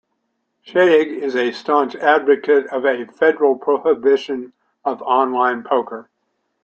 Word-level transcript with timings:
Shadegg 0.65 1.15
is 1.21 1.35
a 1.35 1.51
staunch 1.51 1.95
advocate 1.95 2.65
of 2.71 2.87
a 2.87 3.05
federal 3.05 3.55
prohibition 3.55 4.51
of 4.83 4.99
online 5.03 5.61
poker. 5.63 6.09